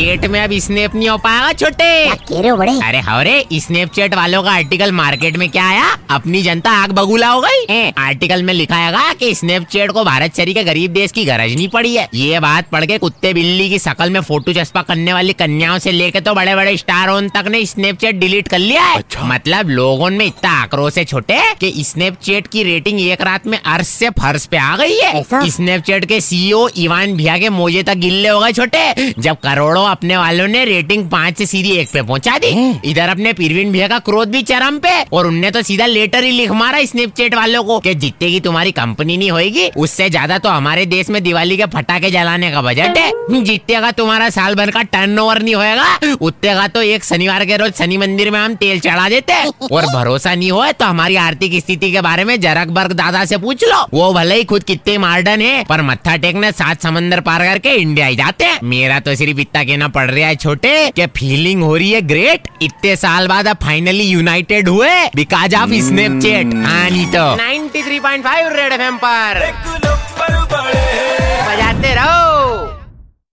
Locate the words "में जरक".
52.24-52.68